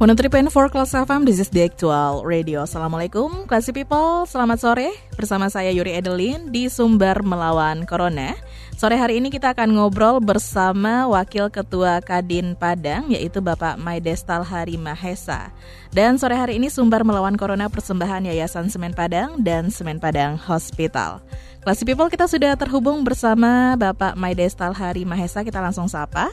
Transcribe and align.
For 0.00 0.72
Class 0.72 0.96
FM, 0.96 1.28
this 1.28 1.36
is 1.36 1.52
the 1.52 1.60
actual 1.60 2.24
radio. 2.24 2.64
Assalamualaikum, 2.64 3.44
classy 3.44 3.68
people. 3.68 4.24
Selamat 4.24 4.56
sore. 4.56 4.96
Bersama 5.12 5.52
saya 5.52 5.68
Yuri 5.76 5.92
Edelin 5.92 6.48
di 6.48 6.72
Sumber 6.72 7.20
Melawan 7.20 7.84
Corona. 7.84 8.32
Sore 8.80 8.96
hari 8.96 9.20
ini 9.20 9.28
kita 9.28 9.52
akan 9.52 9.76
ngobrol 9.76 10.24
bersama 10.24 11.04
Wakil 11.04 11.52
Ketua 11.52 12.00
Kadin 12.00 12.56
Padang, 12.56 13.12
yaitu 13.12 13.44
Bapak 13.44 13.76
Maidestal 13.76 14.40
Hari 14.40 14.80
Mahesa. 14.80 15.52
Dan 15.92 16.16
sore 16.16 16.32
hari 16.32 16.56
ini 16.56 16.72
Sumber 16.72 17.04
Melawan 17.04 17.36
Corona 17.36 17.68
persembahan 17.68 18.24
Yayasan 18.24 18.72
Semen 18.72 18.96
Padang 18.96 19.44
dan 19.44 19.68
Semen 19.68 20.00
Padang 20.00 20.40
Hospital. 20.48 21.20
Classy 21.60 21.84
people, 21.84 22.08
kita 22.08 22.24
sudah 22.24 22.56
terhubung 22.56 23.04
bersama 23.04 23.76
Bapak 23.76 24.16
Maidestal 24.16 24.72
Hari 24.72 25.04
Mahesa. 25.04 25.44
Kita 25.44 25.60
langsung 25.60 25.92
sapa. 25.92 26.32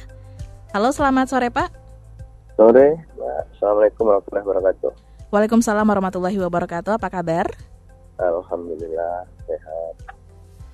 Halo, 0.72 0.96
selamat 0.96 1.28
sore 1.28 1.52
Pak. 1.52 1.87
Sore, 2.58 2.98
Assalamualaikum 3.54 4.10
warahmatullahi 4.10 4.46
wabarakatuh. 4.50 4.92
Waalaikumsalam 5.30 5.86
warahmatullahi 5.86 6.42
wabarakatuh. 6.42 6.98
Apa 6.98 7.14
kabar? 7.14 7.46
Alhamdulillah 8.18 9.30
sehat. 9.46 9.94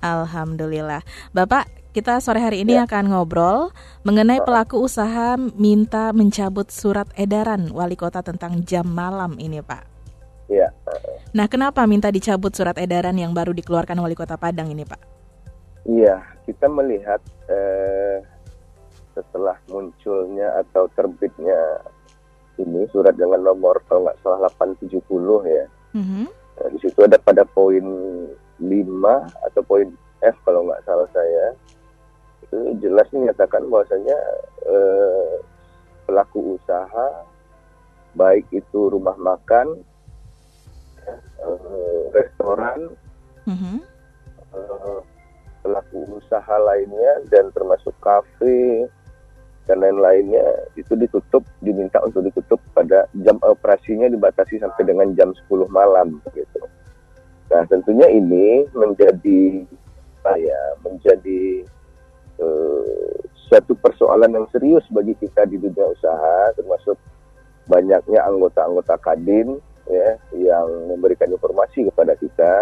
Alhamdulillah. 0.00 1.04
Bapak, 1.36 1.68
kita 1.92 2.24
sore 2.24 2.40
hari 2.40 2.64
ini 2.64 2.80
ya. 2.80 2.88
akan 2.88 3.12
ngobrol 3.12 3.68
mengenai 4.00 4.40
pelaku 4.40 4.80
usaha 4.80 5.36
minta 5.36 6.16
mencabut 6.16 6.72
surat 6.72 7.04
edaran 7.20 7.68
wali 7.68 8.00
kota 8.00 8.24
tentang 8.24 8.64
jam 8.64 8.88
malam 8.88 9.36
ini, 9.36 9.60
Pak. 9.60 9.84
Iya. 10.48 10.72
Nah, 11.36 11.52
kenapa 11.52 11.84
minta 11.84 12.08
dicabut 12.08 12.56
surat 12.56 12.80
edaran 12.80 13.12
yang 13.12 13.36
baru 13.36 13.52
dikeluarkan 13.52 14.00
wali 14.00 14.16
kota 14.16 14.40
Padang 14.40 14.72
ini, 14.72 14.88
Pak? 14.88 15.00
Iya, 15.84 16.16
kita 16.48 16.64
melihat 16.64 17.20
eh, 17.52 18.24
setelah 19.14 19.56
munculnya 19.70 20.60
atau 20.60 20.90
terbitnya 20.92 21.80
ini 22.58 22.86
surat 22.90 23.14
dengan 23.14 23.42
nomor 23.42 23.82
kalau 23.86 24.06
nggak 24.06 24.18
salah 24.22 24.50
870 24.50 25.00
ya. 25.46 25.64
Mm-hmm. 25.94 26.26
Nah, 26.54 26.68
di 26.70 26.78
situ 26.82 26.98
ada 27.02 27.18
pada 27.18 27.42
poin 27.42 27.86
5 28.62 28.66
atau 29.50 29.62
poin 29.66 29.90
F 30.22 30.36
kalau 30.46 30.66
nggak 30.66 30.82
salah 30.86 31.08
saya 31.10 31.54
itu 32.44 32.86
jelas 32.86 33.08
menyatakan 33.10 33.66
bahwasanya 33.66 34.18
eh, 34.68 35.34
pelaku 36.06 36.60
usaha 36.60 37.08
baik 38.14 38.46
itu 38.54 38.94
rumah 38.94 39.18
makan, 39.18 39.82
eh, 41.42 42.02
restoran, 42.14 42.94
mm-hmm. 43.50 43.78
eh, 44.54 45.00
pelaku 45.66 46.22
usaha 46.22 46.54
lainnya 46.62 47.26
dan 47.26 47.50
termasuk 47.50 47.92
kafe, 47.98 48.86
dan 49.64 49.80
lain-lainnya 49.80 50.44
itu 50.76 50.92
ditutup 50.92 51.40
diminta 51.64 51.96
untuk 52.04 52.28
ditutup 52.28 52.60
pada 52.76 53.08
jam 53.24 53.40
operasinya 53.40 54.12
dibatasi 54.12 54.60
sampai 54.60 54.82
dengan 54.84 55.08
jam 55.16 55.32
10 55.32 55.68
malam 55.72 56.20
gitu. 56.36 56.60
Nah 57.48 57.64
tentunya 57.68 58.08
ini 58.12 58.68
menjadi 58.76 59.64
apa 60.24 60.40
ya 60.40 60.60
menjadi 60.80 61.68
uh, 62.40 63.12
suatu 63.48 63.76
persoalan 63.76 64.32
yang 64.32 64.48
serius 64.48 64.84
bagi 64.88 65.12
kita 65.20 65.44
di 65.44 65.60
dunia 65.60 65.84
usaha 65.92 66.52
termasuk 66.56 66.96
banyaknya 67.68 68.24
anggota-anggota 68.24 68.96
kadin 69.04 69.60
ya 69.84 70.16
yang 70.32 70.68
memberikan 70.88 71.28
informasi 71.28 71.84
kepada 71.92 72.16
kita 72.16 72.52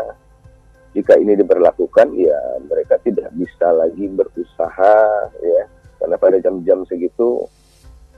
jika 0.93 1.15
ini 1.17 1.39
diberlakukan 1.39 2.15
ya 2.19 2.39
mereka 2.67 2.99
tidak 3.07 3.31
bisa 3.39 3.71
lagi 3.71 4.11
berusaha 4.11 4.99
ya 5.39 5.63
karena 6.03 6.19
pada 6.19 6.37
jam-jam 6.43 6.83
segitu 6.91 7.47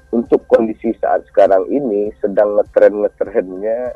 untuk 0.09 0.41
kondisi 0.49 0.97
saat 0.97 1.21
sekarang 1.29 1.69
ini 1.69 2.09
sedang 2.25 2.57
ngetren 2.57 3.05
ngetrennya 3.05 3.93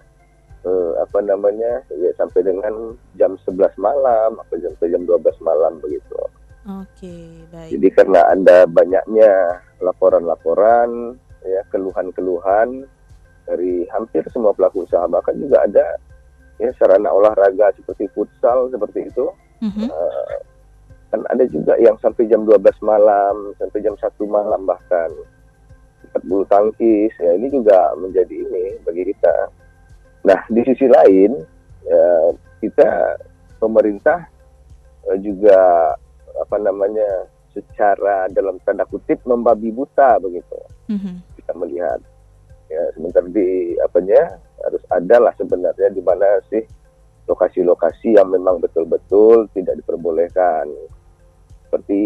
eh, 0.68 0.92
apa 1.00 1.18
namanya 1.24 1.80
ya 1.88 2.12
sampai 2.20 2.44
dengan 2.44 2.92
jam 3.16 3.40
11 3.48 3.80
malam 3.80 4.36
atau 4.36 4.56
jam 4.60 4.76
jam 4.76 5.02
12 5.08 5.24
malam 5.40 5.80
begitu. 5.80 6.20
Oke, 6.68 7.48
baik. 7.48 7.72
Jadi 7.72 7.88
karena 7.96 8.28
ada 8.28 8.68
banyaknya 8.68 9.64
laporan-laporan 9.80 11.16
ya 11.48 11.64
keluhan-keluhan 11.72 12.84
dari 13.48 13.88
hampir 13.88 14.20
semua 14.28 14.52
pelaku 14.52 14.84
usaha 14.84 15.08
bahkan 15.08 15.32
juga 15.40 15.64
ada 15.64 15.96
ya 16.60 16.68
sarana 16.76 17.08
olahraga 17.08 17.72
seperti 17.72 18.10
futsal 18.12 18.68
seperti 18.68 19.08
itu 19.08 19.24
mm 19.64 19.70
-hmm. 19.72 19.88
uh, 19.88 20.36
kan 21.08 21.24
ada 21.32 21.44
juga 21.48 21.74
yang 21.80 21.96
sampai 22.00 22.28
jam 22.28 22.44
12 22.44 22.60
malam 22.84 23.56
sampai 23.56 23.80
jam 23.80 23.96
1 23.96 24.04
malam 24.28 24.62
bahkan. 24.68 25.10
Empat 26.08 26.22
bulu 26.24 26.44
tangkis 26.48 27.12
ya 27.20 27.36
ini 27.36 27.52
juga 27.52 27.92
menjadi 27.96 28.32
ini 28.32 28.80
bagi 28.84 29.08
kita. 29.12 29.34
Nah 30.24 30.40
di 30.48 30.60
sisi 30.64 30.88
lain 30.88 31.36
ya, 31.84 32.04
kita 32.64 32.88
pemerintah 33.60 34.24
eh, 35.12 35.18
juga 35.20 35.92
apa 36.38 36.56
namanya 36.60 37.28
secara 37.52 38.30
dalam 38.30 38.60
tanda 38.62 38.86
kutip 38.86 39.20
membabi 39.24 39.72
buta 39.72 40.20
begitu. 40.20 40.58
Mm-hmm. 40.88 41.20
kita 41.36 41.52
melihat 41.52 42.00
ya 42.72 42.80
sebentar 42.96 43.20
di 43.28 43.76
apanya 43.84 44.40
harus 44.64 44.80
ada 44.88 45.16
lah 45.20 45.32
sebenarnya 45.36 45.88
di 45.92 46.00
mana 46.00 46.40
sih 46.48 46.64
lokasi-lokasi 47.28 48.16
yang 48.16 48.32
memang 48.32 48.56
betul-betul 48.60 49.52
tidak 49.52 49.76
diperbolehkan 49.84 50.64
seperti 51.68 52.00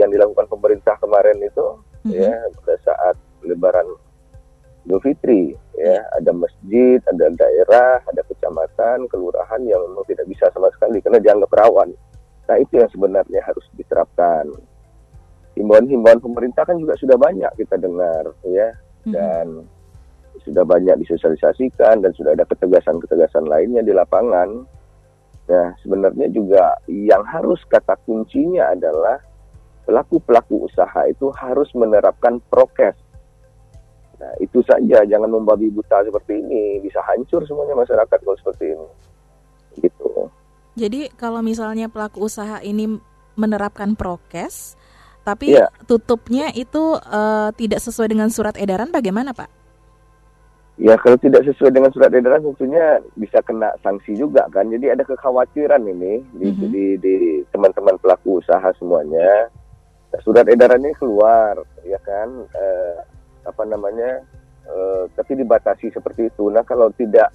yang 0.00 0.08
dilakukan 0.08 0.48
pemerintah 0.48 0.96
kemarin 0.96 1.36
itu 1.44 1.66
mm-hmm. 2.08 2.16
ya 2.16 2.32
pada 2.64 2.76
saat 2.80 3.16
Lebaran 3.44 3.84
Idul 4.88 5.04
Fitri 5.04 5.52
ya 5.76 6.00
ada 6.16 6.32
masjid, 6.32 6.98
ada 7.06 7.28
daerah, 7.36 8.00
ada 8.02 8.22
kecamatan, 8.24 9.06
kelurahan 9.12 9.60
yang 9.68 9.78
memang 9.84 10.02
tidak 10.08 10.26
bisa 10.26 10.48
sama 10.50 10.72
sekali 10.74 10.98
karena 11.04 11.20
dianggap 11.20 11.52
rawan. 11.52 11.92
Nah 12.48 12.56
itu 12.58 12.80
yang 12.80 12.90
sebenarnya 12.90 13.40
harus 13.44 13.62
diterapkan. 13.76 14.48
Himbauan-himbauan 15.54 16.18
pemerintah 16.18 16.64
kan 16.64 16.80
juga 16.80 16.96
sudah 16.96 17.20
banyak 17.20 17.52
kita 17.60 17.76
dengar 17.76 18.32
ya 18.48 18.72
mm-hmm. 18.72 19.12
dan 19.12 19.46
sudah 20.40 20.64
banyak 20.64 20.96
disosialisasikan 21.04 22.00
dan 22.00 22.10
sudah 22.16 22.32
ada 22.32 22.48
ketegasan-ketegasan 22.48 23.44
lainnya 23.44 23.84
di 23.84 23.92
lapangan 23.92 24.64
Nah, 25.50 25.74
sebenarnya 25.82 26.30
juga 26.30 26.78
yang 26.86 27.26
harus 27.26 27.58
kata 27.66 27.98
kuncinya 28.06 28.70
adalah 28.70 29.18
pelaku-pelaku 29.82 30.70
usaha 30.70 31.02
itu 31.10 31.28
harus 31.34 31.66
menerapkan 31.74 32.38
prokes. 32.46 32.94
Nah, 34.22 34.32
itu 34.38 34.62
saja, 34.62 35.02
jangan 35.02 35.26
membabi 35.26 35.66
buta 35.74 36.06
seperti 36.06 36.38
ini, 36.38 36.78
bisa 36.78 37.02
hancur 37.02 37.42
semuanya 37.42 37.74
masyarakat 37.74 38.18
kalau 38.22 38.38
seperti 38.38 38.78
ini. 38.78 38.88
Gitu. 39.82 40.10
Jadi 40.78 41.10
kalau 41.18 41.42
misalnya 41.42 41.90
pelaku 41.90 42.30
usaha 42.30 42.62
ini 42.62 42.96
menerapkan 43.34 43.98
prokes, 43.98 44.78
tapi 45.26 45.58
ya. 45.58 45.66
tutupnya 45.90 46.54
itu 46.54 46.98
uh, 46.98 47.50
tidak 47.58 47.82
sesuai 47.82 48.14
dengan 48.14 48.30
surat 48.30 48.54
edaran, 48.54 48.94
bagaimana 48.94 49.34
Pak? 49.34 49.61
Ya 50.80 50.96
kalau 50.96 51.20
tidak 51.20 51.44
sesuai 51.44 51.68
dengan 51.68 51.92
surat 51.92 52.08
edaran 52.16 52.40
tentunya 52.40 52.96
bisa 53.14 53.44
kena 53.44 53.76
sanksi 53.84 54.16
juga 54.16 54.48
kan. 54.48 54.72
Jadi 54.72 54.88
ada 54.88 55.04
kekhawatiran 55.04 55.84
ini 55.84 56.24
di, 56.32 56.48
mm 56.48 56.54
-hmm. 56.56 56.68
di, 56.72 56.84
di 56.96 57.14
teman-teman 57.52 58.00
pelaku 58.00 58.40
usaha 58.40 58.72
semuanya. 58.80 59.52
Nah, 60.12 60.20
surat 60.24 60.48
edaran 60.48 60.80
ini 60.80 60.96
keluar, 60.96 61.60
ya 61.84 62.00
kan? 62.00 62.28
Eh, 62.56 62.96
apa 63.44 63.62
namanya? 63.68 64.24
Eh, 64.62 65.04
tapi 65.18 65.34
dibatasi 65.36 65.90
seperti 65.90 66.30
itu. 66.30 66.46
Nah 66.48 66.62
kalau 66.62 66.88
tidak 66.94 67.34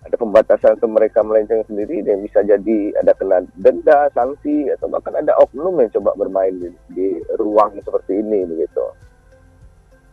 ada 0.00 0.16
pembatasan 0.16 0.80
untuk 0.80 0.96
mereka 0.96 1.20
melenceng 1.20 1.60
sendiri, 1.68 2.00
dan 2.00 2.24
bisa 2.24 2.40
jadi 2.40 2.78
ada 2.96 3.12
kena 3.12 3.44
denda, 3.60 4.08
sanksi, 4.16 4.72
atau 4.72 4.88
bahkan 4.88 5.12
ada 5.18 5.36
oknum 5.36 5.76
yang 5.76 5.92
coba 5.92 6.16
bermain 6.16 6.56
di, 6.56 6.68
di 6.94 7.08
ruang 7.36 7.76
seperti 7.84 8.24
ini 8.24 8.48
begitu. 8.48 8.86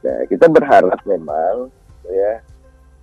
Nah 0.03 0.27
kita 0.27 0.51
berharap 0.51 0.99
memang 1.07 1.71
ya 2.09 2.41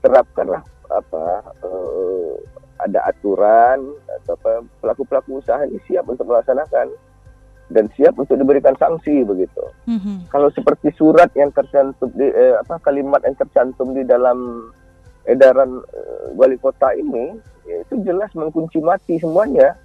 terapkanlah 0.04 0.60
apa 0.92 1.24
uh, 1.64 2.36
ada 2.84 3.00
aturan 3.08 3.80
atau 4.20 4.36
apa 4.36 4.52
pelaku 4.84 5.02
pelaku 5.08 5.30
usaha 5.40 5.64
ini 5.64 5.80
siap 5.88 6.04
untuk 6.04 6.28
melaksanakan 6.28 6.92
dan 7.72 7.88
siap 7.96 8.12
untuk 8.20 8.36
diberikan 8.36 8.76
sanksi 8.76 9.24
begitu. 9.24 9.64
Mhm. 9.88 10.28
Kalau 10.28 10.52
seperti 10.52 10.92
surat 10.92 11.32
yang 11.32 11.48
tercantum 11.48 12.12
di 12.12 12.28
eh, 12.28 12.60
apa 12.60 12.76
kalimat 12.84 13.24
yang 13.24 13.36
tercantum 13.40 13.96
di 13.96 14.04
dalam 14.04 14.68
edaran 15.24 15.80
eh, 15.80 16.36
wali 16.36 16.60
kota 16.60 16.92
ini 16.92 17.40
ya 17.64 17.80
itu 17.80 18.04
jelas 18.04 18.28
mengunci 18.36 18.84
mati 18.84 19.16
semuanya. 19.16 19.80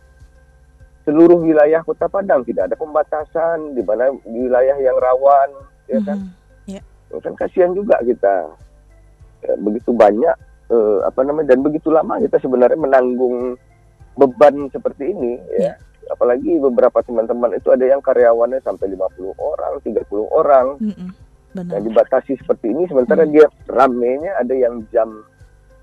Seluruh 1.07 1.41
wilayah 1.41 1.81
Kota 1.81 2.05
Padang 2.05 2.45
tidak 2.45 2.69
ada 2.69 2.75
pembatasan 2.77 3.73
di 3.73 3.81
mana 3.81 4.13
wilayah 4.27 4.77
yang 4.77 4.99
rawan 4.99 5.49
ya 5.87 5.99
kan. 6.03 6.19
Mhm. 6.67 6.75
Ya. 6.75 6.81
Ya 7.09 7.17
kan 7.23 7.33
kasihan 7.39 7.71
juga 7.73 7.97
kita 8.03 8.51
begitu 9.57 9.91
banyak 9.91 10.35
eh, 10.69 10.99
apa 11.03 11.19
namanya 11.23 11.55
dan 11.55 11.63
begitu 11.63 11.89
lama 11.89 12.19
kita 12.19 12.37
sebenarnya 12.37 12.77
menanggung 12.77 13.55
beban 14.13 14.67
seperti 14.69 15.11
ini 15.11 15.39
ya. 15.55 15.73
Apalagi 16.09 16.57
beberapa 16.57 17.05
teman-teman 17.05 17.53
itu 17.53 17.69
ada 17.69 17.85
yang 17.85 18.01
karyawannya 18.01 18.59
sampai 18.59 18.89
50 18.89 19.29
orang, 19.37 19.77
30 19.85 20.25
orang 20.27 20.67
Mhm. 20.81 21.09
Benar. 21.49 21.71
yang 21.77 21.83
dibatasi 21.85 22.37
seperti 22.37 22.69
ini 22.69 22.85
sementara 22.85 23.25
dia 23.25 23.45
ramenya 23.65 24.37
ada 24.37 24.53
yang 24.53 24.85
jam 24.89 25.21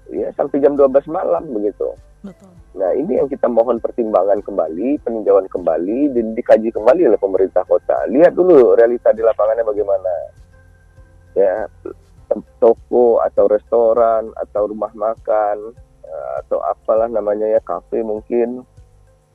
ya 0.06 0.30
sampai 0.34 0.58
jam 0.58 0.74
12 0.74 1.06
malam 1.06 1.42
begitu. 1.50 1.90
Betul. 2.22 2.50
Nah, 2.76 2.90
ini 2.92 3.16
yang 3.16 3.26
kita 3.26 3.48
mohon 3.48 3.80
pertimbangan 3.80 4.42
kembali, 4.42 5.00
peninjauan 5.00 5.48
kembali, 5.48 6.12
dan 6.12 6.36
dikaji 6.36 6.68
kembali 6.68 7.08
oleh 7.08 7.16
pemerintah 7.16 7.64
kota. 7.64 8.04
Lihat 8.06 8.36
dulu 8.36 8.76
realita 8.76 9.16
di 9.16 9.24
lapangannya 9.24 9.64
bagaimana. 9.64 10.12
Ya, 11.32 11.64
toko 12.58 13.22
atau 13.22 13.46
restoran 13.46 14.30
atau 14.36 14.66
rumah 14.70 14.90
makan 14.94 15.74
eh, 16.02 16.30
atau 16.44 16.58
apalah 16.62 17.06
namanya 17.06 17.46
ya 17.46 17.60
kafe 17.62 18.02
mungkin 18.02 18.66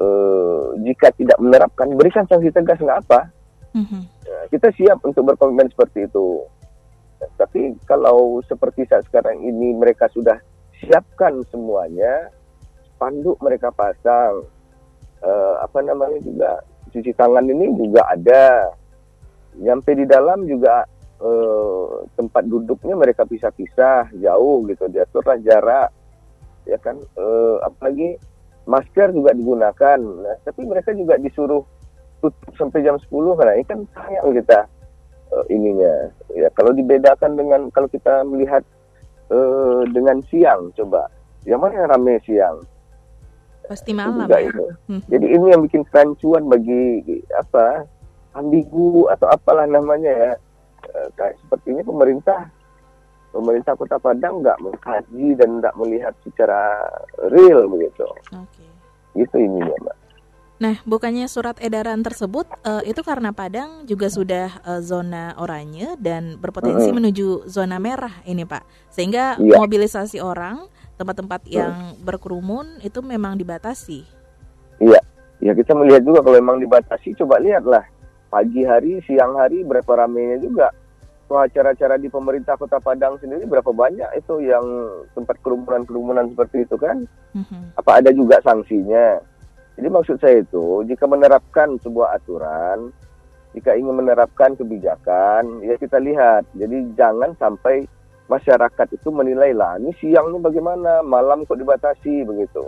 eh, 0.02 0.64
jika 0.84 1.14
tidak 1.16 1.38
menerapkan 1.40 1.94
berikan 1.96 2.26
sanksi 2.28 2.52
tegas 2.52 2.80
nggak 2.82 3.02
apa. 3.08 3.32
Mhm. 3.72 4.02
Ya, 4.28 4.40
kita 4.52 4.68
siap 4.76 5.00
untuk 5.08 5.32
berkomitmen 5.32 5.72
seperti 5.72 6.08
itu. 6.08 6.44
Tapi 7.38 7.78
kalau 7.86 8.42
seperti 8.50 8.84
saat 8.90 9.06
sekarang 9.08 9.40
ini 9.46 9.78
mereka 9.78 10.10
sudah 10.10 10.42
siapkan 10.82 11.38
semuanya, 11.54 12.34
spanduk 12.92 13.38
mereka 13.40 13.70
pasang, 13.70 14.44
eh, 15.22 15.56
apa 15.62 15.80
namanya 15.86 16.18
juga 16.26 16.52
cuci 16.90 17.14
tangan 17.14 17.46
ini 17.46 17.72
juga 17.78 18.02
ada. 18.10 18.74
Nyampe 19.52 19.92
di 19.94 20.06
dalam 20.08 20.48
juga 20.48 20.88
eh, 21.22 21.88
tempat 22.18 22.44
duduknya 22.46 22.98
mereka 22.98 23.24
pisah-pisah 23.24 24.10
jauh 24.18 24.66
gitu, 24.66 24.90
diaturlah 24.90 25.38
jarak, 25.40 25.90
ya 26.66 26.78
kan. 26.82 26.98
Eh, 26.98 27.56
apalagi 27.62 28.18
masker 28.66 29.14
juga 29.14 29.32
digunakan. 29.32 29.98
Nah, 29.98 30.36
tapi 30.42 30.66
mereka 30.66 30.92
juga 30.94 31.18
disuruh 31.18 31.62
tutup 32.22 32.54
sampai 32.54 32.86
jam 32.86 33.02
10 33.02 33.10
karena 33.34 33.54
ini 33.58 33.66
kan 33.66 33.80
sayang 33.98 34.30
kita 34.38 34.60
eh, 35.34 35.46
ininya 35.50 35.94
ya 36.38 36.54
kalau 36.54 36.70
dibedakan 36.70 37.34
dengan 37.34 37.62
kalau 37.74 37.90
kita 37.90 38.22
melihat 38.22 38.62
eh, 39.34 39.82
dengan 39.90 40.22
siang 40.30 40.70
coba 40.78 41.10
yang 41.50 41.58
mana 41.58 41.82
yang 41.82 41.90
ramai 41.90 42.22
siang 42.22 42.62
Pasti 43.66 43.90
malam 43.98 44.30
juga 44.30 44.38
ya. 44.38 44.54
itu. 44.54 44.66
Mhm. 44.86 45.02
jadi 45.10 45.28
ini 45.34 45.46
yang 45.50 45.62
bikin 45.66 45.82
kerancuan 45.90 46.46
bagi 46.46 47.02
apa 47.34 47.90
ambigu 48.38 49.10
atau 49.10 49.26
apalah 49.26 49.66
namanya 49.66 50.14
ya 50.14 50.32
kayak 51.16 51.36
seperti 51.46 51.76
ini 51.76 51.82
pemerintah 51.84 52.50
pemerintah 53.32 53.74
kota 53.80 53.98
Padang 53.98 54.44
nggak 54.44 54.60
mengkaji 54.60 55.40
dan 55.40 55.64
nggak 55.64 55.76
melihat 55.80 56.14
secara 56.24 56.84
real 57.32 57.68
begitu 57.72 58.06
Oke. 58.36 58.66
gitu 59.16 59.36
ininya 59.40 59.76
mbak 59.82 59.98
Nah, 60.62 60.78
bukannya 60.86 61.26
surat 61.26 61.58
edaran 61.58 62.06
tersebut 62.06 62.46
eh, 62.62 62.94
itu 62.94 63.02
karena 63.02 63.34
Padang 63.34 63.90
juga 63.90 64.14
sudah 64.14 64.62
eh, 64.62 64.82
zona 64.86 65.34
oranye 65.42 65.98
dan 65.98 66.38
berpotensi 66.38 66.94
menuju 66.94 67.50
zona 67.50 67.82
merah 67.82 68.22
ini, 68.30 68.46
Pak. 68.46 68.94
Sehingga 68.94 69.42
Iya. 69.42 69.58
mobilisasi 69.58 70.22
orang, 70.22 70.70
tempat-tempat 71.02 71.50
yang 71.50 71.98
berkerumun 72.06 72.78
itu 72.86 73.02
memang 73.02 73.42
dibatasi. 73.42 74.06
Iya, 74.78 75.02
ya 75.42 75.52
kita 75.58 75.74
melihat 75.74 76.06
juga 76.06 76.22
kalau 76.22 76.38
memang 76.38 76.62
dibatasi, 76.62 77.18
coba 77.18 77.42
lihatlah 77.42 77.82
pagi 78.30 78.62
hari, 78.62 79.02
siang 79.10 79.34
hari 79.42 79.66
berapa 79.66 80.06
ramainya 80.06 80.46
juga. 80.46 80.70
Acara-acara 81.38 81.96
di 81.96 82.12
pemerintah 82.12 82.60
Kota 82.60 82.84
Padang 82.84 83.16
sendiri 83.22 83.48
berapa 83.48 83.72
banyak 83.72 84.10
itu 84.20 84.44
yang 84.44 84.66
tempat 85.16 85.40
kerumunan-kerumunan 85.40 86.32
seperti 86.36 86.68
itu 86.68 86.76
kan? 86.76 87.08
Mhm. 87.32 87.80
Apa 87.80 88.04
ada 88.04 88.12
juga 88.12 88.44
sanksinya? 88.44 89.20
Jadi 89.80 89.88
maksud 89.88 90.20
saya 90.20 90.44
itu, 90.44 90.84
jika 90.86 91.08
menerapkan 91.08 91.80
sebuah 91.80 92.20
aturan, 92.20 92.92
jika 93.56 93.76
ingin 93.76 93.98
menerapkan 94.04 94.56
kebijakan, 94.56 95.64
ya 95.64 95.76
kita 95.80 96.00
lihat. 96.00 96.48
Jadi 96.56 96.92
jangan 96.96 97.36
sampai 97.40 97.88
masyarakat 98.32 98.88
itu 98.96 99.10
menilai 99.12 99.52
lah, 99.52 99.76
ini 99.76 99.92
siangnya 100.00 100.40
bagaimana, 100.40 101.04
malam 101.04 101.44
kok 101.44 101.60
dibatasi 101.60 102.24
begitu. 102.24 102.64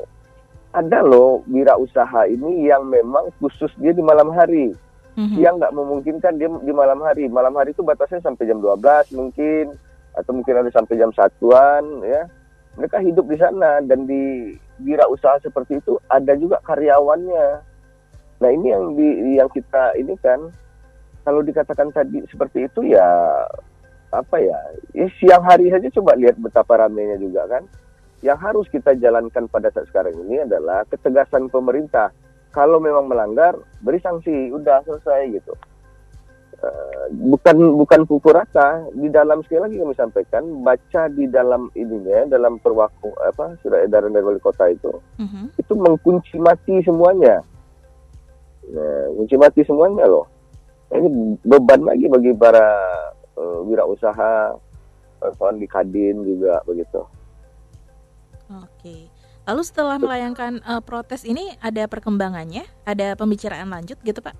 Ada 0.75 1.05
loh 1.05 1.45
wirausaha 1.47 2.27
ini 2.27 2.67
yang 2.67 2.89
memang 2.89 3.29
khusus 3.39 3.71
dia 3.79 3.95
di 3.95 4.01
malam 4.03 4.33
hari. 4.33 4.73
Mhm. 5.13 5.35
Siang 5.37 5.55
nggak 5.61 5.75
memungkinkan 5.77 6.33
dia 6.41 6.49
di 6.49 6.73
malam 6.73 6.99
hari. 7.05 7.29
Malam 7.29 7.53
hari 7.53 7.71
itu 7.71 7.85
batasnya 7.85 8.21
sampai 8.25 8.49
jam 8.49 8.57
12 8.57 9.13
mungkin 9.13 9.77
atau 10.13 10.31
mungkin 10.33 10.61
ada 10.61 10.69
sampai 10.73 10.97
jam 10.97 11.13
satuan 11.13 11.85
ya. 12.01 12.25
Mereka 12.73 12.97
hidup 13.05 13.29
di 13.29 13.37
sana 13.37 13.77
dan 13.85 14.09
di 14.09 14.57
wirausaha 14.81 15.37
seperti 15.45 15.77
itu 15.77 16.01
ada 16.09 16.33
juga 16.33 16.57
karyawannya. 16.65 17.47
Nah, 18.41 18.49
ini 18.49 18.67
yang 18.73 18.97
di 18.97 19.07
yang 19.37 19.49
kita 19.53 19.93
ini 20.01 20.17
kan 20.17 20.49
kalau 21.21 21.45
dikatakan 21.45 21.93
tadi 21.93 22.25
seperti 22.27 22.65
itu 22.65 22.97
ya 22.97 23.05
apa 24.09 24.37
ya? 24.41 24.57
Ya 24.97 25.05
siang 25.21 25.45
hari 25.45 25.69
saja 25.69 25.93
coba 25.93 26.17
lihat 26.17 26.41
betapa 26.41 26.81
ramainya 26.81 27.21
juga 27.21 27.45
kan. 27.45 27.63
Yang 28.25 28.39
harus 28.39 28.65
kita 28.73 28.97
jalankan 28.97 29.45
pada 29.51 29.69
saat 29.69 29.85
sekarang 29.93 30.15
ini 30.25 30.41
adalah 30.41 30.81
ketegasan 30.89 31.53
pemerintah. 31.53 32.09
Kalau 32.53 32.77
memang 32.77 33.09
melanggar, 33.09 33.57
beri 33.81 33.97
sanksi, 33.97 34.53
udah 34.53 34.85
selesai 34.85 35.33
gitu. 35.33 35.53
Eh, 36.63 37.05
bukan 37.11 37.75
bukan 37.75 38.07
pukul 38.07 38.39
rata 38.39 38.87
di 38.95 39.11
dalam 39.11 39.43
sekali 39.43 39.67
lagi 39.67 39.75
kami 39.83 39.95
sampaikan 39.99 40.63
baca 40.63 41.11
di 41.11 41.27
dalam 41.27 41.67
ininya 41.75 42.23
dalam 42.31 42.55
perwaku 42.55 43.11
apa 43.19 43.59
surat 43.59 43.83
edaran 43.83 44.15
dari 44.15 44.23
wali 44.23 44.39
kota 44.39 44.71
itu 44.71 44.87
Mhm. 45.19 45.59
itu 45.59 45.73
mengkunci 45.75 46.39
mati 46.39 46.79
semuanya 46.87 47.43
nah, 48.71 49.05
kunci 49.19 49.35
mati 49.35 49.59
semuanya 49.67 50.07
loh 50.07 50.23
Nah, 50.87 51.03
ini 51.03 51.35
beban 51.43 51.83
lagi 51.83 52.07
bagi 52.07 52.31
para 52.31 52.63
eh, 53.35 53.59
wirausaha 53.67 54.55
kawan 55.19 55.59
di 55.59 55.67
Kadin 55.67 56.23
juga 56.23 56.63
begitu 56.63 57.03
Oke. 58.55 59.11
Lalu 59.43 59.61
setelah 59.67 59.99
melayangkan 59.99 60.63
eh, 60.63 60.81
protes 60.83 61.27
ini 61.27 61.51
ada 61.59 61.83
perkembangannya? 61.91 62.63
Ada 62.87 63.19
pembicaraan 63.19 63.67
lanjut 63.67 63.99
gitu, 63.99 64.23
Pak? 64.23 64.35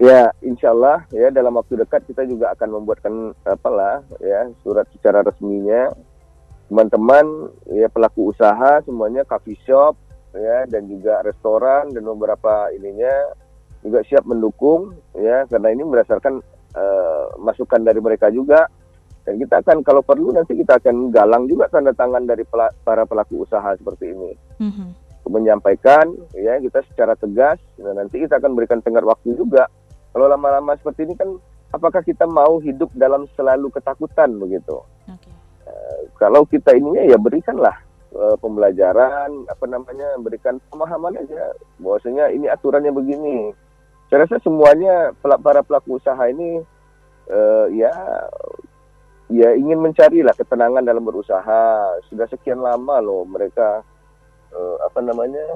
Ya, 0.00 0.32
insya 0.40 0.72
Allah 0.72 1.04
ya 1.12 1.28
dalam 1.28 1.60
waktu 1.60 1.76
dekat 1.76 2.08
kita 2.08 2.24
juga 2.24 2.56
akan 2.56 2.80
membuatkan 2.80 3.36
apalah 3.44 4.00
ya 4.16 4.48
surat 4.64 4.88
secara 4.96 5.20
resminya 5.20 5.92
teman-teman 6.72 7.52
ya 7.68 7.84
pelaku 7.92 8.32
usaha 8.32 8.80
semuanya 8.88 9.28
coffee 9.28 9.60
shop 9.68 10.00
ya 10.32 10.64
dan 10.72 10.88
juga 10.88 11.20
restoran 11.20 11.92
dan 11.92 12.00
beberapa 12.08 12.72
ininya 12.72 13.12
juga 13.84 14.00
siap 14.08 14.24
mendukung 14.24 14.96
ya 15.20 15.44
karena 15.52 15.68
ini 15.68 15.84
berdasarkan 15.84 16.40
eh, 16.78 17.24
masukan 17.36 17.84
dari 17.84 18.00
mereka 18.00 18.32
juga 18.32 18.72
dan 19.30 19.38
kita 19.38 19.62
akan 19.62 19.86
kalau 19.86 20.02
perlu 20.02 20.34
nanti 20.34 20.58
kita 20.58 20.82
akan 20.82 21.14
galang 21.14 21.46
juga 21.46 21.70
tanda 21.70 21.94
tangan 21.94 22.26
dari 22.26 22.42
pela- 22.42 22.74
para 22.82 23.06
pelaku 23.06 23.46
usaha 23.46 23.70
seperti 23.78 24.10
ini. 24.10 24.34
Mhm. 24.58 24.86
menyampaikan 25.30 26.10
ya 26.34 26.58
kita 26.58 26.82
secara 26.90 27.14
tegas 27.14 27.62
dan 27.78 28.02
nanti 28.02 28.18
kita 28.18 28.42
akan 28.42 28.50
berikan 28.58 28.82
tenggat 28.82 29.06
waktu 29.06 29.38
juga. 29.38 29.70
Kalau 30.10 30.26
lama-lama 30.26 30.74
seperti 30.74 31.06
ini 31.06 31.14
kan 31.14 31.38
apakah 31.70 32.02
kita 32.02 32.26
mau 32.26 32.58
hidup 32.58 32.90
dalam 32.98 33.30
selalu 33.38 33.70
ketakutan 33.70 34.34
begitu? 34.42 34.82
Oke. 35.06 35.30
kalau 36.18 36.42
kita 36.50 36.74
ininya 36.74 37.06
ya 37.06 37.14
berikanlah 37.14 37.78
eh, 38.10 38.36
pembelajaran 38.42 39.46
apa 39.46 39.64
namanya 39.70 40.18
berikan 40.18 40.58
pemahaman 40.66 41.22
aja. 41.22 41.54
Bahwasanya 41.78 42.34
ini 42.34 42.50
aturannya 42.50 42.90
begini. 42.90 43.54
Saya 44.10 44.26
rasa 44.26 44.42
semuanya 44.42 45.14
para 45.22 45.62
pelaku 45.62 46.02
usaha 46.02 46.18
ini 46.26 46.58
eh, 47.30 47.66
ya 47.78 47.94
ya 49.30 49.54
ingin 49.54 49.78
mencari 49.78 50.26
lah 50.26 50.34
ketenangan 50.34 50.82
dalam 50.82 51.06
berusaha 51.06 51.94
sudah 52.10 52.26
sekian 52.26 52.58
lama 52.58 52.98
loh 52.98 53.22
mereka 53.22 53.80
eh, 54.50 54.76
apa 54.82 54.98
namanya 55.00 55.46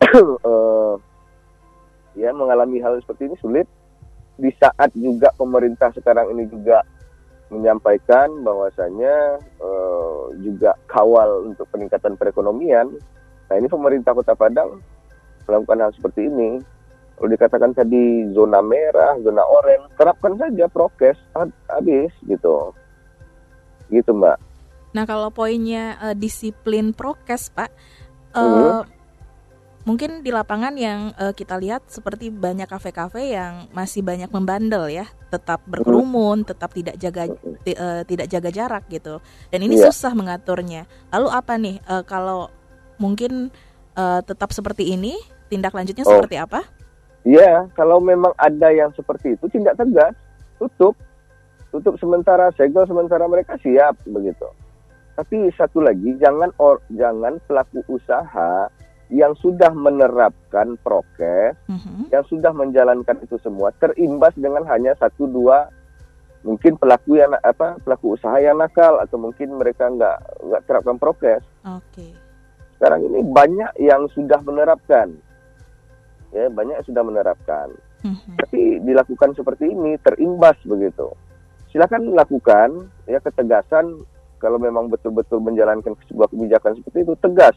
eh, 0.50 0.94
ya 2.16 2.32
mengalami 2.32 2.80
hal 2.80 2.96
seperti 3.04 3.28
ini 3.30 3.36
sulit 3.38 3.68
di 4.40 4.48
saat 4.56 4.88
juga 4.96 5.28
pemerintah 5.36 5.92
sekarang 5.92 6.32
ini 6.32 6.48
juga 6.48 6.80
menyampaikan 7.52 8.40
bahwasanya 8.40 9.36
eh, 9.60 10.22
juga 10.40 10.72
kawal 10.88 11.52
untuk 11.52 11.68
peningkatan 11.68 12.16
perekonomian. 12.16 12.96
Nah 13.50 13.54
ini 13.58 13.68
pemerintah 13.68 14.16
Kota 14.16 14.32
Padang 14.32 14.80
melakukan 15.44 15.84
hal 15.84 15.92
seperti 15.92 16.30
ini. 16.30 16.62
Kalau 17.20 17.36
dikatakan 17.36 17.76
tadi 17.76 18.32
zona 18.32 18.64
merah, 18.64 19.12
zona 19.20 19.44
oranye, 19.44 19.92
terapkan 20.00 20.40
saja 20.40 20.64
prokes 20.72 21.20
habis 21.68 22.08
gitu. 22.24 22.72
Gitu 23.92 24.08
Mbak. 24.08 24.40
Nah 24.96 25.04
kalau 25.04 25.28
poinnya 25.28 26.00
uh, 26.00 26.16
disiplin 26.16 26.96
prokes 26.96 27.52
Pak, 27.52 27.68
uh, 28.32 28.40
hmm. 28.40 28.82
mungkin 29.84 30.24
di 30.24 30.32
lapangan 30.32 30.72
yang 30.80 31.12
uh, 31.20 31.36
kita 31.36 31.60
lihat 31.60 31.92
seperti 31.92 32.32
banyak 32.32 32.64
kafe-kafe 32.64 33.36
yang 33.36 33.68
masih 33.76 34.00
banyak 34.00 34.32
membandel 34.32 34.88
ya, 34.88 35.04
tetap 35.28 35.60
berkerumun, 35.68 36.40
hmm. 36.40 36.48
tetap 36.48 36.72
tidak 36.72 36.96
jaga 36.96 37.28
uh, 37.28 38.00
tidak 38.08 38.32
jaga 38.32 38.48
jarak 38.48 38.88
gitu. 38.88 39.20
Dan 39.52 39.60
ini 39.60 39.76
yeah. 39.76 39.92
susah 39.92 40.16
mengaturnya. 40.16 40.88
Lalu 41.12 41.28
apa 41.28 41.52
nih 41.60 41.76
uh, 41.84 42.00
kalau 42.00 42.48
mungkin 42.96 43.52
uh, 43.92 44.24
tetap 44.24 44.56
seperti 44.56 44.96
ini, 44.96 45.20
tindak 45.52 45.76
lanjutnya 45.76 46.08
oh. 46.08 46.16
seperti 46.16 46.40
apa? 46.40 46.79
Iya, 47.24 47.68
kalau 47.76 48.00
memang 48.00 48.32
ada 48.40 48.72
yang 48.72 48.90
seperti 48.96 49.36
itu, 49.36 49.44
tindak 49.52 49.76
tegas, 49.76 50.16
tutup, 50.56 50.96
tutup 51.68 51.94
sementara, 52.00 52.48
segel 52.56 52.88
sementara 52.88 53.28
mereka 53.28 53.60
siap 53.60 54.00
begitu. 54.08 54.48
Tapi 55.20 55.52
satu 55.52 55.84
lagi, 55.84 56.16
jangan 56.16 56.48
or, 56.56 56.80
jangan 56.96 57.36
pelaku 57.44 57.84
usaha 57.92 58.72
yang 59.10 59.34
sudah 59.36 59.74
menerapkan 59.74 60.78
prokes, 60.80 61.58
uh-huh. 61.68 62.02
yang 62.08 62.24
sudah 62.30 62.54
menjalankan 62.54 63.18
itu 63.20 63.36
semua 63.42 63.74
terimbas 63.76 64.32
dengan 64.38 64.64
hanya 64.70 64.94
satu 64.96 65.26
dua 65.26 65.66
mungkin 66.40 66.80
pelaku 66.80 67.20
yang 67.20 67.36
apa 67.44 67.76
pelaku 67.84 68.16
usaha 68.16 68.40
yang 68.40 68.56
nakal 68.56 68.96
atau 68.96 69.20
mungkin 69.20 69.60
mereka 69.60 69.92
nggak 69.92 70.18
nggak 70.40 70.62
terapkan 70.64 70.96
prokes. 70.96 71.44
Oke. 71.68 71.84
Okay. 71.92 72.10
Sekarang 72.80 73.04
ini 73.04 73.20
banyak 73.28 73.76
yang 73.76 74.08
sudah 74.08 74.40
menerapkan, 74.40 75.12
ya 76.30 76.48
banyak 76.50 76.80
yang 76.80 76.86
sudah 76.86 77.02
menerapkan. 77.02 77.68
Mm-hmm. 78.00 78.36
Tapi 78.40 78.60
dilakukan 78.82 79.36
seperti 79.36 79.70
ini 79.70 80.00
terimbas 80.00 80.56
begitu. 80.64 81.12
Silakan 81.70 82.10
lakukan 82.16 82.90
ya 83.06 83.22
ketegasan 83.22 84.02
kalau 84.40 84.56
memang 84.56 84.88
betul-betul 84.88 85.38
menjalankan 85.44 85.92
sebuah 86.08 86.32
kebijakan 86.32 86.80
seperti 86.80 87.04
itu 87.04 87.14
tegas, 87.20 87.54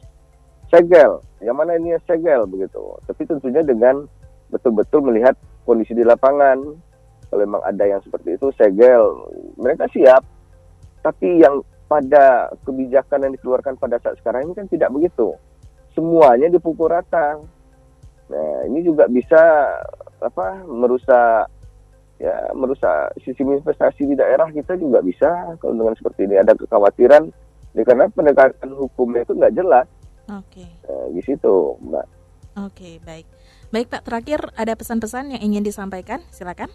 segel. 0.67 1.23
Yang 1.39 1.55
mana 1.55 1.71
ini 1.79 1.95
segel 2.03 2.43
begitu. 2.45 2.99
Tapi 3.07 3.23
tentunya 3.23 3.63
dengan 3.63 4.03
betul-betul 4.51 5.01
melihat 5.07 5.33
kondisi 5.63 5.95
di 5.95 6.03
lapangan. 6.03 6.59
Kalau 7.31 7.39
memang 7.41 7.63
ada 7.65 7.81
yang 7.87 7.97
seperti 8.05 8.37
itu 8.37 8.53
segel, 8.53 9.01
mereka 9.57 9.89
siap. 9.89 10.21
Tapi 11.01 11.41
yang 11.41 11.65
pada 11.89 12.51
kebijakan 12.61 13.25
yang 13.25 13.33
dikeluarkan 13.37 13.77
pada 13.77 13.97
saat 14.03 14.19
sekarang 14.21 14.49
ini 14.49 14.53
kan 14.53 14.67
tidak 14.69 14.93
begitu. 14.93 15.33
Semuanya 15.95 16.51
dipukul 16.51 16.89
rata. 16.89 17.41
Nah, 18.33 18.65
ini 18.65 18.81
juga 18.81 19.05
bisa 19.05 19.69
apa 20.17 20.65
merusak 20.65 21.45
ya 22.17 22.49
merusak 22.55 23.13
sistem 23.21 23.59
investasi 23.59 24.09
di 24.09 24.15
daerah 24.15 24.47
kita 24.49 24.79
juga 24.79 25.03
bisa 25.03 25.59
kalau 25.59 25.75
dengan 25.75 25.93
seperti 25.93 26.25
ini 26.25 26.39
ada 26.39 26.55
kekhawatiran 26.55 27.29
ya, 27.77 27.83
karena 27.85 28.09
penegakan 28.09 28.69
hukumnya 28.73 29.21
itu 29.21 29.37
nggak 29.37 29.53
jelas. 29.53 29.85
Oke. 30.31 30.65
Okay. 30.65 30.69
Nah, 30.87 31.07
di 31.13 31.21
situ, 31.21 31.77
Mbak. 31.83 32.07
Oke, 32.53 32.69
okay, 32.69 32.93
baik. 33.03 33.25
Baik, 33.73 33.89
Pak, 33.89 34.05
terakhir 34.05 34.39
ada 34.53 34.73
pesan-pesan 34.77 35.33
yang 35.33 35.41
ingin 35.41 35.65
disampaikan? 35.65 36.21
Silakan. 36.29 36.69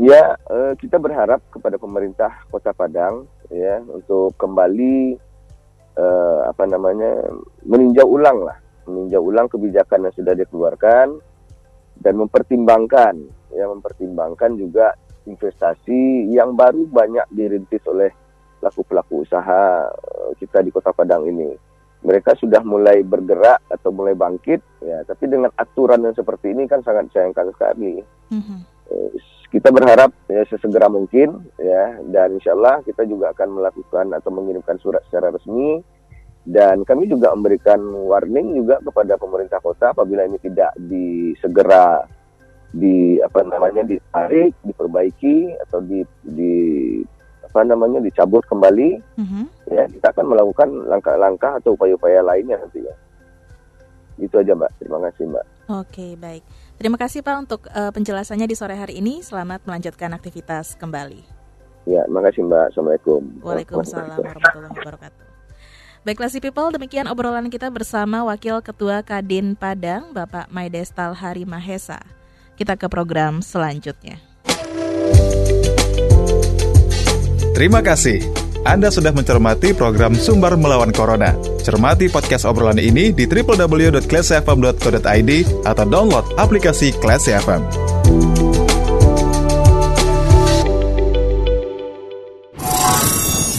Ya, 0.00 0.40
eh, 0.48 0.72
kita 0.80 0.96
berharap 0.96 1.44
kepada 1.52 1.76
pemerintah 1.76 2.32
Kota 2.48 2.72
Padang 2.72 3.28
ya 3.52 3.84
untuk 3.84 4.32
kembali 4.40 5.20
eh, 6.00 6.40
apa 6.48 6.64
namanya 6.64 7.28
meninjau 7.68 8.08
ulang 8.08 8.40
lah, 8.48 8.56
meninjau 8.86 9.20
ulang 9.24 9.48
kebijakan 9.48 10.08
yang 10.08 10.14
sudah 10.14 10.34
dikeluarkan 10.36 11.06
dan 12.00 12.14
mempertimbangkan 12.16 13.14
ya 13.52 13.66
mempertimbangkan 13.68 14.56
juga 14.56 14.96
investasi 15.28 16.32
yang 16.32 16.56
baru 16.56 16.88
banyak 16.88 17.28
dirintis 17.34 17.84
oleh 17.90 18.08
pelaku-pelaku 18.60 19.24
usaha 19.24 19.88
eh, 19.88 20.30
kita 20.40 20.64
di 20.64 20.70
Kota 20.72 20.92
Padang 20.92 21.28
ini. 21.28 21.52
Mereka 22.00 22.32
sudah 22.40 22.64
mulai 22.64 23.04
bergerak 23.04 23.60
atau 23.68 23.92
mulai 23.92 24.16
bangkit 24.16 24.80
ya, 24.80 25.04
tapi 25.04 25.28
dengan 25.28 25.52
aturan 25.52 26.00
yang 26.00 26.16
seperti 26.16 26.56
ini 26.56 26.64
kan 26.64 26.80
sangat 26.80 27.12
disayangkan 27.12 27.52
sekali. 27.52 28.00
Mm 28.32 28.40
-hmm 28.40 28.60
kita 29.50 29.74
berharap 29.74 30.14
ya 30.30 30.46
sesegera 30.46 30.86
mungkin 30.86 31.42
ya 31.58 31.98
dan 32.06 32.38
insya 32.38 32.54
Allah 32.54 32.86
kita 32.86 33.02
juga 33.02 33.34
akan 33.34 33.58
melakukan 33.58 34.06
atau 34.14 34.30
mengirimkan 34.30 34.78
surat 34.78 35.02
secara 35.10 35.34
resmi 35.34 35.82
dan 36.48 36.82
kami 36.88 37.04
juga 37.04 37.36
memberikan 37.36 37.80
warning 38.08 38.56
juga 38.56 38.80
kepada 38.80 39.20
pemerintah 39.20 39.60
kota 39.60 39.92
apabila 39.92 40.24
ini 40.24 40.40
tidak 40.40 40.72
disegera 40.80 42.08
di 42.70 43.18
apa 43.20 43.44
namanya 43.44 43.82
ditarik, 43.84 44.54
diperbaiki 44.62 45.58
atau 45.68 45.82
di, 45.82 46.06
di 46.22 46.54
apa 47.44 47.66
namanya 47.66 47.98
dicabut 47.98 48.46
kembali, 48.46 49.02
mm-hmm. 49.18 49.44
ya 49.74 49.84
kita 49.90 50.06
akan 50.14 50.26
melakukan 50.30 50.68
langkah-langkah 50.86 51.58
atau 51.58 51.74
upaya-upaya 51.74 52.22
lainnya 52.22 52.56
nantinya. 52.62 52.94
Itu 54.22 54.38
aja 54.38 54.54
mbak. 54.54 54.70
Terima 54.78 55.02
kasih 55.02 55.26
mbak. 55.28 55.44
Oke 55.70 56.14
baik. 56.14 56.46
Terima 56.80 56.96
kasih 56.96 57.20
Pak 57.20 57.36
untuk 57.36 57.68
uh, 57.70 57.92
penjelasannya 57.92 58.48
di 58.48 58.56
sore 58.56 58.74
hari 58.74 58.98
ini. 58.98 59.20
Selamat 59.20 59.60
melanjutkan 59.68 60.10
aktivitas 60.16 60.80
kembali. 60.80 61.22
Ya, 61.88 62.04
makasih 62.08 62.44
Mbak. 62.44 62.72
Assalamualaikum. 62.72 63.20
Waalaikumsalam 63.40 64.20
warahmatullahi 64.20 64.72
wabarakatuh. 64.76 65.29
Baiklah 66.00 66.32
si 66.32 66.40
people, 66.40 66.72
demikian 66.72 67.04
obrolan 67.04 67.52
kita 67.52 67.68
bersama 67.68 68.24
Wakil 68.24 68.64
Ketua 68.64 69.04
Kadin 69.04 69.52
Padang, 69.52 70.16
Bapak 70.16 70.48
Maidestal 70.48 71.12
Hari 71.12 71.44
Mahesa. 71.44 72.00
Kita 72.56 72.80
ke 72.80 72.88
program 72.88 73.44
selanjutnya. 73.44 74.16
Terima 77.52 77.84
kasih. 77.84 78.24
Anda 78.64 78.88
sudah 78.88 79.12
mencermati 79.12 79.76
program 79.76 80.16
Sumber 80.16 80.56
Melawan 80.56 80.88
Corona. 80.92 81.32
Cermati 81.60 82.08
podcast 82.08 82.48
obrolan 82.48 82.80
ini 82.80 83.12
di 83.12 83.28
www.classfm.co.id 83.28 85.30
atau 85.68 85.84
download 85.84 86.24
aplikasi 86.40 86.96
Class 86.96 87.28
FM. 87.28 87.89